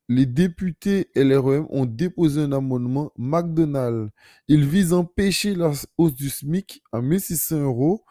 les 0.10 0.26
députés 0.26 1.10
LREM 1.16 1.68
ont 1.70 1.86
déposé 1.86 2.42
un 2.42 2.52
amendement 2.52 3.12
McDonald's. 3.18 4.12
Il 4.48 4.66
vise 4.66 4.94
à 4.94 4.98
empêcher 4.98 5.56
la 5.56 5.72
hausse 5.98 6.14
du 6.14 6.30
SMIC 6.30 6.84
à 6.92 7.02
1600 7.02 7.62
euros 7.62 8.04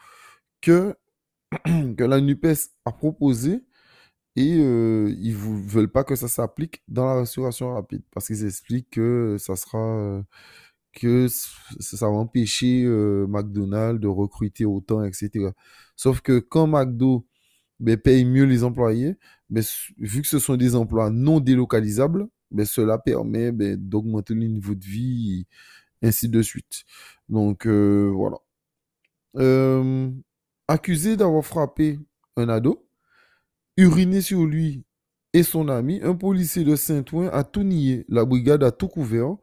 que, 0.63 0.97
que 1.65 2.05
la 2.05 2.21
NUPES 2.21 2.71
a 2.85 2.93
proposé. 2.93 3.63
et 4.37 4.47
ils 4.47 5.35
ne 5.35 5.69
veulent 5.69 5.93
pas 5.93 6.05
que 6.05 6.17
ça 6.17 6.29
s'applique 6.29 6.83
dans 6.89 7.07
la 7.07 7.21
restauration 7.21 7.75
rapide 7.75 8.03
parce 8.13 8.27
qu'ils 8.29 8.47
expliquent 8.47 8.91
que 8.91 9.37
ça 9.39 9.57
sera 9.57 10.23
que 10.93 11.29
ça 11.29 12.07
va 12.07 12.13
empêcher 12.13 12.85
McDonald's 13.29 14.01
de 14.01 14.09
recruter 14.09 14.65
autant, 14.65 15.05
etc. 15.05 15.51
Sauf 15.97 16.21
que 16.21 16.39
quand 16.39 16.67
McDo 16.67 17.27
ben, 17.79 17.97
paye 17.97 18.25
mieux 18.25 18.45
les 18.45 18.65
employés, 18.65 19.17
ben, 19.49 19.63
vu 19.99 20.23
que 20.23 20.29
ce 20.29 20.39
sont 20.39 20.57
des 20.57 20.75
emplois 20.75 21.11
non 21.11 21.41
délocalisables, 21.41 22.29
ben, 22.51 22.67
cela 22.67 22.99
permet 22.99 23.53
d'augmenter 23.77 24.35
le 24.35 24.47
niveau 24.47 24.75
de 24.75 24.85
vie, 24.85 25.47
ainsi 26.03 26.29
de 26.29 26.43
suite. 26.43 26.85
Donc 27.29 27.67
voilà. 27.67 28.39
accusé 30.69 31.17
d'avoir 31.17 31.45
frappé 31.45 31.99
un 32.37 32.49
ado, 32.49 32.87
uriné 33.77 34.21
sur 34.21 34.45
lui 34.47 34.85
et 35.33 35.43
son 35.45 35.69
ami, 35.69 36.01
un 36.03 36.15
policier 36.15 36.65
de 36.65 36.75
Saint-Ouen 36.75 37.29
a 37.33 37.45
tout 37.45 37.63
nié. 37.63 38.05
La 38.09 38.25
brigade 38.25 38.65
a 38.65 38.73
tout 38.73 38.89
couvert. 38.89 39.37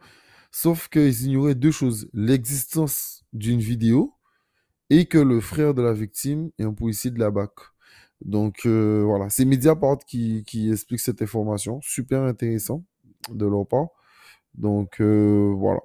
Sauf 0.59 0.87
qu'ils 0.89 1.27
ignoraient 1.27 1.53
deux 1.53 1.69
choses. 1.69 2.09
L'existence 2.15 3.23
d'une 3.31 3.59
vidéo 3.59 4.15
et 4.89 5.05
que 5.05 5.19
le 5.19 5.39
frère 5.39 5.75
de 5.75 5.83
la 5.83 5.93
victime 5.93 6.49
est 6.57 6.63
un 6.63 6.73
policier 6.73 7.11
de 7.11 7.19
la 7.19 7.29
BAC. 7.29 7.51
Donc 8.21 8.65
euh, 8.65 9.03
voilà, 9.05 9.29
c'est 9.29 9.45
Mediapart 9.45 9.99
qui, 9.99 10.43
explique 10.71 10.99
cette 10.99 11.21
information. 11.21 11.79
Super 11.83 12.23
intéressant 12.23 12.83
de 13.29 13.45
leur 13.45 13.67
part. 13.67 13.89
Donc 14.55 14.99
euh, 14.99 15.53
voilà. 15.55 15.81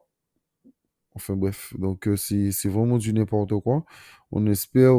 Enfin 1.17 1.37
bref, 1.37 1.75
donc 1.79 2.09
euh, 2.09 2.17
c'est 2.17 2.69
vraiment 2.71 2.97
du 2.97 3.13
n'importe 3.13 3.53
quoi. 3.61 3.85
On 4.31 4.47
espère 4.47 4.95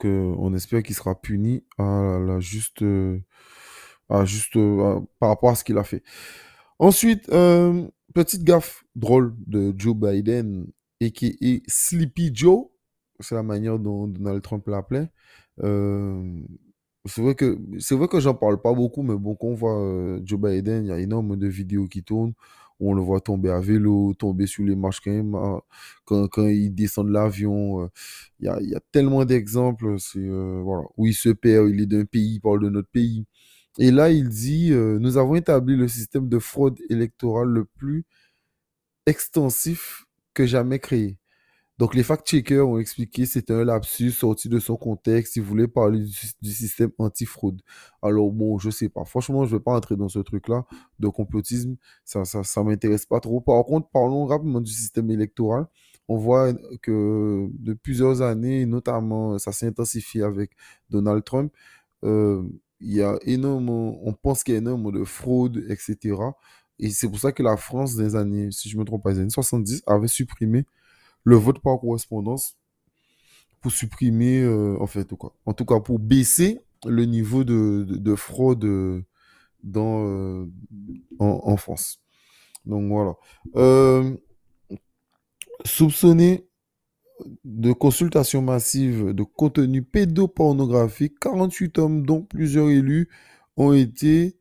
que 0.00 0.34
on 0.36 0.52
espère 0.52 0.82
qu'il 0.82 0.96
sera 0.96 1.14
puni 1.14 1.64
à 1.78 2.18
la 2.18 2.40
juste, 2.40 2.84
à 4.08 4.24
juste 4.24 4.58
par 5.20 5.28
rapport 5.28 5.50
à 5.50 5.54
ce 5.54 5.62
qu'il 5.62 5.78
a 5.78 5.84
fait. 5.84 6.02
Ensuite, 6.80 7.30
petite 8.14 8.44
gaffe 8.44 8.84
drôle 8.96 9.34
de 9.46 9.74
Joe 9.76 9.94
Biden, 9.94 10.66
et 11.00 11.10
qui 11.10 11.36
est 11.40 11.62
Sleepy 11.68 12.30
Joe. 12.34 12.66
C'est 13.20 13.34
la 13.34 13.42
manière 13.42 13.78
dont 13.78 14.06
Donald 14.06 14.42
Trump 14.42 14.66
l'appelait. 14.68 15.10
Euh, 15.62 16.40
c'est 17.06 17.22
vrai 17.22 17.34
que 17.34 18.20
j'en 18.20 18.34
parle 18.34 18.60
pas 18.60 18.72
beaucoup, 18.74 19.02
mais 19.02 19.16
bon, 19.16 19.34
quand 19.34 19.48
on 19.48 19.54
voit 19.54 19.78
euh, 19.80 20.20
Joe 20.24 20.40
Biden, 20.40 20.84
il 20.84 20.88
y 20.88 20.92
a 20.92 20.98
énormément 20.98 21.36
de 21.36 21.46
vidéos 21.48 21.86
qui 21.86 22.02
tournent 22.02 22.34
où 22.78 22.90
on 22.90 22.94
le 22.94 23.02
voit 23.02 23.20
tomber 23.20 23.50
à 23.50 23.60
vélo, 23.60 24.14
tomber 24.14 24.46
sur 24.46 24.64
les 24.64 24.74
marches 24.74 25.02
quand 25.02 26.38
hein, 26.38 26.48
il 26.48 26.74
descend 26.74 27.06
de 27.06 27.12
l'avion. 27.12 27.90
Il 28.40 28.46
y, 28.46 28.74
a, 28.74 28.80
tellement 28.90 29.24
d'exemples. 29.24 29.96
Voilà, 30.14 30.84
où 30.96 31.06
il 31.06 31.14
se 31.14 31.28
perd, 31.28 31.68
il 31.68 31.82
est 31.82 31.86
d'un 31.86 32.06
pays, 32.06 32.36
il 32.36 32.40
parle 32.40 32.62
de 32.62 32.70
notre 32.70 32.88
pays. 32.88 33.26
Et 33.78 33.90
là, 33.90 34.10
il 34.10 34.28
dit, 34.28 34.72
euh, 34.72 34.98
nous 34.98 35.16
avons 35.16 35.34
établi 35.36 35.76
le 35.76 35.88
système 35.88 36.28
de 36.28 36.38
fraude 36.38 36.78
électorale 36.90 37.48
le 37.48 37.64
plus 37.64 38.04
extensif 39.06 40.06
que 40.34 40.46
jamais 40.46 40.78
créé. 40.78 41.18
Donc 41.80 41.94
les 41.94 42.02
fact-checkers 42.02 42.68
ont 42.68 42.78
expliqué 42.78 43.22
que 43.22 43.28
c'était 43.28 43.54
un 43.54 43.64
lapsus 43.64 44.10
sorti 44.10 44.50
de 44.50 44.58
son 44.58 44.76
contexte. 44.76 45.36
Ils 45.36 45.42
voulaient 45.42 45.66
parler 45.66 46.00
du, 46.42 46.52
système 46.52 46.90
anti-fraude. 46.98 47.62
Alors 48.02 48.30
bon, 48.32 48.58
je 48.58 48.68
sais 48.68 48.90
pas. 48.90 49.06
Franchement, 49.06 49.46
je 49.46 49.56
vais 49.56 49.62
pas 49.62 49.72
entrer 49.72 49.96
dans 49.96 50.10
ce 50.10 50.18
truc-là 50.18 50.66
de 50.98 51.08
complotisme. 51.08 51.76
Ça, 52.04 52.26
ça, 52.26 52.44
ça 52.44 52.62
m'intéresse 52.62 53.06
pas 53.06 53.18
trop. 53.20 53.40
Par 53.40 53.64
contre, 53.64 53.88
parlons 53.88 54.26
rapidement 54.26 54.60
du 54.60 54.70
système 54.70 55.10
électoral. 55.10 55.66
On 56.06 56.18
voit 56.18 56.52
que 56.82 57.48
de 57.58 57.72
plusieurs 57.72 58.20
années, 58.20 58.66
notamment, 58.66 59.38
ça 59.38 59.52
s'est 59.52 59.66
intensifié 59.68 60.22
avec 60.22 60.50
Donald 60.90 61.24
Trump. 61.24 61.50
Euh, 62.04 62.42
il 62.80 62.94
y 62.94 63.02
a 63.02 63.18
énormément, 63.22 63.98
on 64.02 64.12
pense 64.12 64.42
qu'il 64.42 64.54
y 64.54 64.56
a 64.56 64.60
énormément 64.60 64.90
de 64.90 65.04
fraude, 65.04 65.64
etc. 65.68 66.16
Et 66.78 66.90
c'est 66.90 67.08
pour 67.08 67.20
ça 67.20 67.32
que 67.32 67.42
la 67.42 67.56
France, 67.56 67.94
des 67.94 68.16
années, 68.16 68.50
si 68.50 68.68
je 68.70 68.78
me 68.78 68.84
trompe 68.84 69.02
pas, 69.02 69.12
des 69.12 69.20
années 69.20 69.30
70, 69.30 69.82
avait 69.86 70.08
supprimé 70.08 70.64
le 71.24 71.36
vote 71.36 71.60
par 71.60 71.78
correspondance 71.78 72.56
pour 73.60 73.70
supprimer, 73.70 74.40
euh, 74.40 74.76
en 74.80 74.86
fait, 74.86 75.12
quoi. 75.14 75.34
En 75.44 75.52
tout 75.52 75.66
cas, 75.66 75.80
pour 75.80 75.98
baisser 75.98 76.60
le 76.86 77.04
niveau 77.04 77.44
de, 77.44 78.14
fraude 78.16 78.64
euh, 78.64 79.02
dans, 79.62 80.06
euh, 80.06 80.46
en, 81.18 81.56
France. 81.58 82.00
Donc 82.64 82.90
voilà. 82.90 83.14
soupçonné 85.66 86.49
de 87.44 87.72
consultation 87.72 88.42
massive 88.42 89.12
de 89.12 89.22
contenu 89.22 89.82
pédopornographique, 89.82 91.18
48 91.20 91.78
hommes, 91.78 92.06
dont 92.06 92.22
plusieurs 92.22 92.70
élus, 92.70 93.08
ont 93.56 93.72
été, 93.72 94.36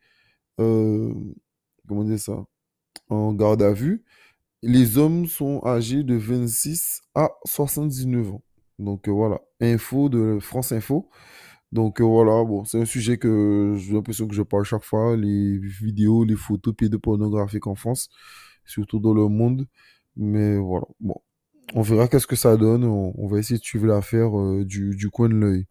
euh, 0.60 1.14
comment 1.88 2.04
dire 2.04 2.20
ça, 2.20 2.46
en 3.10 3.34
garde 3.34 3.62
à 3.64 3.74
vue. 3.74 4.04
Les 4.64 4.98
hommes 4.98 5.28
sont 5.28 5.62
âgés 5.66 6.04
de 6.04 6.16
26 6.16 7.02
à 7.16 7.30
79 7.46 8.34
ans. 8.34 8.44
Donc 8.80 9.08
euh, 9.08 9.12
voilà, 9.12 9.42
info 9.62 10.10
de 10.10 10.40
France 10.42 10.72
Info. 10.72 11.10
Donc 11.72 12.02
euh, 12.02 12.04
voilà, 12.06 12.44
bon, 12.44 12.66
c'est 12.66 12.82
un 12.82 12.86
sujet 12.86 13.18
que 13.18 13.76
j'ai 13.80 13.94
l'impression 13.94 14.28
que 14.28 14.36
je 14.36 14.42
parle 14.44 14.64
chaque 14.66 14.84
fois, 14.84 15.16
les 15.18 15.60
vidéos, 15.60 16.26
les 16.26 16.36
photos 16.36 16.74
pédopornographiques 16.76 17.68
en 17.68 17.76
France, 17.76 18.10
surtout 18.66 19.00
dans 19.00 19.14
le 19.14 19.28
monde. 19.28 19.68
Mais 20.16 20.58
voilà, 20.58 20.86
bon, 21.00 21.16
on 21.74 21.82
verra 21.82 22.08
qu'est-ce 22.08 22.28
que 22.28 22.36
ça 22.36 22.58
donne. 22.58 22.84
On, 22.84 23.28
va 23.28 23.40
essayer 23.40 23.60
de 23.60 23.64
suivre 23.64 23.88
l'affaire 23.88 24.38
euh, 24.38 24.66
du, 24.66 25.10
coin 25.12 25.30
de 25.30 25.36
l'œil. 25.36 25.66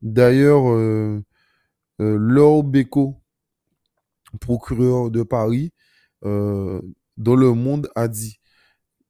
D'ailleurs, 0.00 0.70
euh, 0.70 1.22
euh, 2.00 2.16
Laure 2.18 2.64
Béco, 2.64 3.22
procureur 4.40 5.10
de 5.10 5.22
Paris, 5.22 5.72
dans 6.22 7.36
Le 7.36 7.52
Monde, 7.52 7.88
a 7.94 8.08
dit 8.08 8.38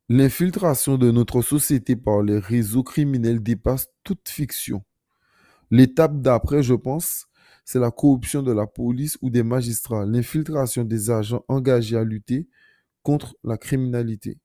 L'infiltration 0.09 0.99
de 0.99 1.11
notre 1.11 1.42
société 1.42 1.97
par 1.97 2.23
les 2.23 2.38
réseaux 2.38 2.82
criminels 2.82 3.42
dépasse 3.42 3.88
toute 4.02 4.28
fiction. 4.28 4.82
L'étape 5.71 6.21
d'après, 6.21 6.62
je 6.62 6.75
pense, 6.75 7.26
c'est 7.64 7.78
la 7.78 7.90
corruption 7.90 8.42
de 8.42 8.52
la 8.52 8.66
police 8.66 9.16
ou 9.23 9.30
des 9.30 9.42
magistrats, 9.42 10.04
l'infiltration 10.04 10.85
des 10.85 11.11
agents 11.11 11.44
engagés 11.49 11.97
à 11.97 12.04
lutter 12.04 12.49
contre 13.02 13.37
la 13.44 13.56
criminalité. 13.56 14.38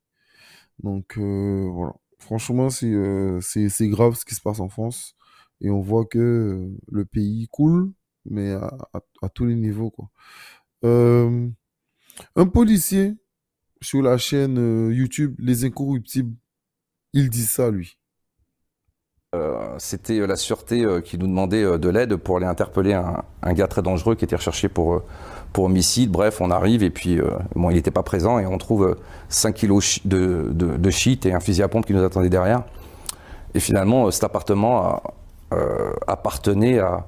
Donc 0.84 1.17
euh, 1.17 1.67
voilà. 1.72 1.93
Franchement, 2.19 2.69
euh, 2.84 3.39
c'est 3.41 3.88
grave 3.88 4.15
ce 4.15 4.25
qui 4.25 4.36
se 4.36 4.41
passe 4.41 4.60
en 4.60 4.69
France. 4.69 5.15
Et 5.62 5.69
on 5.69 5.81
voit 5.81 6.05
que 6.05 6.19
euh, 6.19 6.77
le 6.91 7.05
pays 7.05 7.48
coule, 7.51 7.91
mais 8.25 8.51
à, 8.53 8.77
à, 9.22 9.29
tous 9.29 9.46
les 9.46 9.55
niveaux. 9.55 9.91
Quoi. 9.91 10.10
un 10.84 12.48
policier 12.48 13.15
sur 13.81 14.01
la 14.01 14.17
chaîne 14.17 14.91
YouTube 14.91 15.36
Les 15.39 15.65
Incorruptibles, 15.65 16.36
il 17.13 17.29
dit 17.29 17.46
ça, 17.46 17.72
lui. 17.72 17.98
C'était 19.77 20.25
la 20.25 20.36
sûreté 20.36 20.84
qui 21.03 21.19
nous 21.19 21.27
demandait 21.27 21.77
de 21.77 21.89
l'aide 21.89 22.15
pour 22.15 22.38
aller 22.38 22.48
interpeller 22.48 22.93
un, 22.93 23.24
un, 23.43 23.53
gars 23.53 23.67
très 23.67 23.84
dangereux 23.84 24.15
qui 24.15 24.25
était 24.25 24.36
recherché 24.36 24.67
pour 24.67 25.03
homicide. 25.66 26.12
Bref, 26.12 26.42
on 26.42 26.52
arrive 26.52 26.84
et 26.84 26.90
puis, 26.90 27.20
euh, 27.20 27.30
bon, 27.56 27.70
il 27.70 27.76
n'était 27.76 27.92
pas 27.92 28.04
présent 28.04 28.40
et 28.40 28.46
on 28.46 28.58
trouve 28.58 28.98
5 29.30 29.54
kilos 29.54 30.00
de, 30.06 30.50
de, 30.54 30.90
shit 30.90 31.26
et 31.26 31.34
un 31.34 31.40
fusil 31.40 31.64
à 31.64 31.68
pompe 31.68 31.86
qui 31.86 31.94
nous 31.94 32.04
attendait 32.04 32.30
derrière. 32.30 32.64
Et 33.54 33.60
finalement, 33.60 34.10
cet 34.12 34.24
appartement 34.24 35.02
euh, 35.54 35.92
appartenait 36.08 36.80
à, 36.80 37.06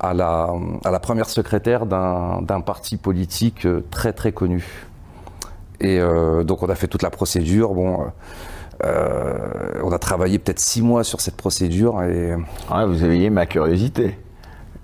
à, 0.00 0.14
la, 0.14 0.52
à 0.84 0.90
la 0.90 1.00
première 1.00 1.28
secrétaire 1.28 1.86
d'un 1.86 2.60
parti 2.60 2.96
politique 2.96 3.66
euh, 3.66 3.84
très 3.90 4.12
très 4.12 4.32
connu. 4.32 4.86
Et 5.80 6.00
donc 6.44 6.62
on 6.62 6.68
a 6.68 6.76
fait 6.76 6.86
toute 6.86 7.02
la 7.02 7.10
procédure. 7.10 7.74
Bon, 7.74 8.06
on 8.82 9.92
a 9.92 9.98
travaillé 9.98 10.38
peut-être 10.38 10.60
six 10.60 10.80
mois 10.80 11.04
sur 11.04 11.20
cette 11.20 11.36
procédure. 11.36 12.00
Et... 12.04 12.36
vous 12.86 13.02
avez 13.02 13.28
ma 13.28 13.44
curiosité. 13.44 14.16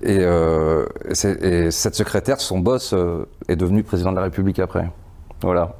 Euh, 0.04 0.86
et, 1.08 1.70
cette 1.70 1.94
secrétaire, 1.94 2.40
son 2.40 2.58
boss, 2.58 2.92
euh, 2.92 3.26
est 3.48 3.56
devenu 3.56 3.82
président 3.82 4.10
de 4.10 4.16
la 4.16 4.22
République 4.22 4.58
après. 4.58 4.88
Voilà. 5.42 5.74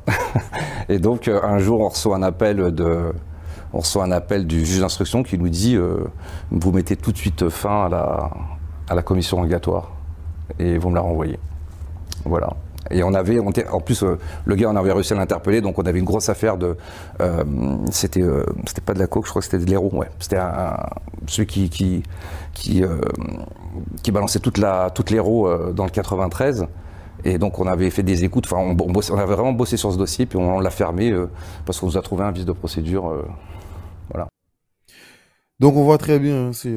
et 0.88 0.98
donc 0.98 1.28
euh, 1.28 1.40
un 1.42 1.58
jour, 1.58 1.80
on 1.80 1.88
reçoit 1.88 2.16
un 2.16 2.22
appel 2.22 2.74
de, 2.74 3.12
on 3.72 3.78
reçoit 3.78 4.04
un 4.04 4.10
appel 4.10 4.46
du 4.46 4.64
juge 4.64 4.80
d'instruction 4.80 5.22
qui 5.22 5.38
nous 5.38 5.48
dit 5.48 5.78
vous 6.50 6.72
mettez 6.72 6.96
tout 6.96 7.12
de 7.12 7.16
suite 7.16 7.48
fin 7.48 7.86
à 7.86 7.88
la, 7.88 8.30
à 8.88 8.94
la 8.94 9.02
commission 9.02 9.38
rogatoire 9.38 9.92
et 10.58 10.78
vous 10.78 10.90
me 10.90 10.94
la 10.94 11.02
renvoyez. 11.02 11.38
Voilà. 12.24 12.48
Et 12.90 13.02
on 13.02 13.14
avait, 13.14 13.38
en 13.38 13.80
plus, 13.80 14.04
le 14.44 14.54
gars, 14.56 14.68
on 14.70 14.76
avait 14.76 14.92
réussi 14.92 15.12
à 15.12 15.16
l'interpeller, 15.16 15.60
donc 15.60 15.78
on 15.78 15.82
avait 15.82 15.98
une 15.98 16.04
grosse 16.04 16.28
affaire 16.28 16.56
de. 16.56 16.76
c'était, 17.90 18.24
c'était 18.66 18.80
pas 18.80 18.94
de 18.94 18.98
la 18.98 19.06
coke, 19.06 19.26
je 19.26 19.30
crois 19.30 19.40
que 19.40 19.46
c'était 19.46 19.64
de 19.64 19.70
l'héros, 19.70 19.90
ouais. 19.92 20.08
C'était 20.18 20.38
un, 20.38 20.76
celui 21.26 21.46
qui, 21.46 21.70
qui, 21.70 22.02
qui, 22.54 22.82
euh, 22.82 23.00
balançait 24.12 24.40
toute 24.40 24.58
la, 24.58 24.92
l'héros 25.10 25.46
euh, 25.46 25.72
dans 25.72 25.84
le 25.84 25.90
93. 25.90 26.66
Et 27.24 27.38
donc 27.38 27.58
on 27.58 27.66
avait 27.66 27.90
fait 27.90 28.02
des 28.02 28.24
écoutes, 28.24 28.46
enfin 28.46 28.56
on, 28.56 28.76
on, 28.78 29.18
avait 29.18 29.34
vraiment 29.34 29.52
bossé 29.52 29.76
sur 29.76 29.92
ce 29.92 29.98
dossier, 29.98 30.24
puis 30.24 30.38
on, 30.38 30.58
l'a 30.58 30.70
fermé 30.70 31.10
euh, 31.10 31.28
parce 31.66 31.78
qu'on 31.78 31.86
nous 31.86 31.98
a 31.98 32.02
trouvé 32.02 32.24
un 32.24 32.30
vice 32.30 32.46
de 32.46 32.52
procédure. 32.52 33.26
voilà. 34.10 34.26
Donc 35.58 35.76
on 35.76 35.84
voit 35.84 35.98
très 35.98 36.18
bien, 36.18 36.48
hein, 36.48 36.52
c'est 36.54 36.74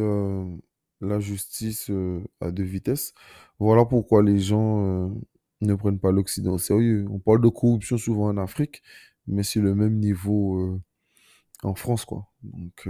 la 1.00 1.20
justice 1.20 1.90
à 2.42 2.52
deux 2.52 2.64
vitesses. 2.64 3.14
Voilà 3.58 3.86
pourquoi 3.86 4.22
les 4.22 4.40
gens 4.40 5.12
ne 5.66 5.76
prennent 5.76 6.00
pas 6.00 6.12
l'Occident 6.12 6.54
au 6.54 6.58
sérieux. 6.58 7.06
On 7.10 7.20
parle 7.20 7.42
de 7.42 7.50
corruption 7.50 7.98
souvent 7.98 8.28
en 8.28 8.38
Afrique, 8.38 8.82
mais 9.28 9.44
c'est 9.44 9.62
le 9.62 9.76
même 9.76 10.00
niveau 10.00 10.80
en 11.64 11.76
France, 11.76 12.06
quoi. 12.06 12.28
Donc 12.44 12.88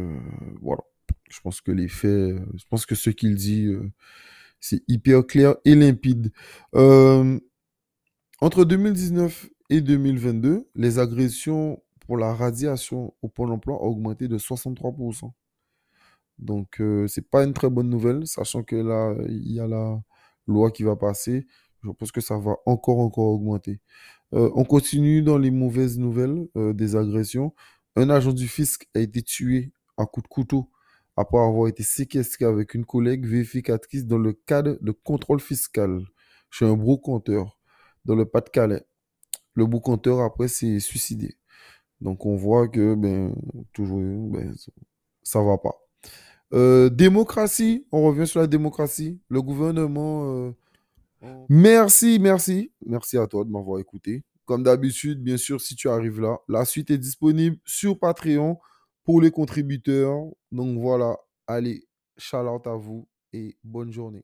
voilà. 0.62 0.82
Je 1.30 1.40
pense 1.42 1.62
que 1.62 1.72
les 1.72 1.88
faits, 1.88 2.36
je 2.56 2.64
pense 2.70 2.86
que 2.86 2.96
ce 2.96 3.10
qu'il 3.10 3.36
dit, 3.36 3.72
c'est 4.60 4.84
hyper 4.88 5.26
clair 5.26 5.56
et 5.66 5.76
limpide. 5.76 6.32
entre 8.44 8.66
2019 8.66 9.50
et 9.70 9.80
2022, 9.80 10.68
les 10.76 11.00
agressions 11.00 11.82
pour 12.06 12.18
la 12.18 12.34
radiation 12.34 13.14
au 13.22 13.30
Pôle 13.30 13.52
emploi 13.52 13.82
ont 13.82 13.88
augmenté 13.88 14.28
de 14.28 14.38
63%. 14.38 15.32
Donc, 16.40 16.76
ce 16.78 17.06
c'est 17.08 17.30
pas 17.30 17.46
une 17.46 17.54
très 17.54 17.70
bonne 17.70 17.90
nouvelle, 17.90 18.28
sachant 18.28 18.64
que 18.64 18.76
là, 18.76 19.16
il 19.30 19.54
y 19.54 19.62
a 19.62 19.68
la 19.68 20.02
loi 20.46 20.72
qui 20.72 20.84
va 20.84 20.98
passer. 20.98 21.48
Je 21.84 21.92
pense 21.92 22.12
que 22.12 22.22
ça 22.22 22.38
va 22.38 22.56
encore, 22.66 23.00
encore 23.00 23.28
augmenter. 23.28 23.80
on 24.32 24.64
continue 24.64 25.22
dans 25.22 25.38
les 25.38 25.52
mauvaises 25.52 26.00
nouvelles 26.00 26.48
des 26.56 26.96
agressions. 26.96 27.54
Un 27.96 28.10
agent 28.10 28.34
du 28.34 28.48
fisc 28.48 28.88
a 28.96 29.00
été 29.00 29.22
tué 29.22 29.74
à 29.98 30.06
coup 30.06 30.22
de 30.22 30.28
couteau 30.28 30.70
après 31.16 31.38
avoir 31.38 31.68
été 31.68 31.84
séquestré 31.84 32.46
avec 32.46 32.74
une 32.74 32.86
collègue 32.86 33.26
vérificatrice 33.26 34.06
dans 34.06 34.18
le 34.18 34.34
cadre 34.34 34.78
de 34.82 34.92
contrôle 34.92 35.40
fiscal 35.40 36.04
chez 36.50 36.66
un 36.66 36.76
brocanteur 36.76 37.60
dans 38.06 38.16
le 38.16 38.26
Pas-de-Calais. 38.26 38.84
Le 39.54 39.66
brocanteur, 39.66 40.22
après, 40.22 40.48
s'est 40.48 40.80
suicidé. 40.80 41.38
Donc, 42.02 42.26
on 42.26 42.36
voit 42.36 42.68
que, 42.68 42.96
ben, 42.96 43.36
toujours, 43.74 44.00
ben, 44.00 44.54
ça 45.22 45.42
va 45.44 45.58
pas. 45.58 45.76
Euh, 46.54 46.90
démocratie, 46.90 47.86
on 47.92 48.04
revient 48.04 48.28
sur 48.28 48.40
la 48.40 48.48
démocratie. 48.48 49.20
Le 49.30 49.42
gouvernement. 49.42 50.54
Merci, 51.50 52.20
merci. 52.20 52.72
Merci 52.86 53.18
à 53.18 53.28
toi 53.28 53.44
de 53.44 53.50
m'avoir 53.50 53.80
écouté. 53.80 54.24
Comme 54.46 54.64
d'habitude, 54.64 55.24
bien 55.24 55.38
sûr, 55.38 55.62
si 55.62 55.76
tu 55.76 55.90
arrives 55.90 56.20
là, 56.20 56.38
la 56.50 56.66
suite 56.66 56.92
est 56.92 56.98
disponible 56.98 57.58
sur 57.66 57.98
Patreon 57.98 58.58
pour 59.04 59.22
les 59.22 59.32
contributeurs. 59.32 60.20
Donc 60.52 60.80
voilà, 60.80 61.18
allez, 61.48 61.88
shout 62.18 62.38
out 62.38 62.68
à 62.68 62.76
vous 62.76 63.08
et 63.32 63.58
bonne 63.64 63.92
journée. 63.92 64.24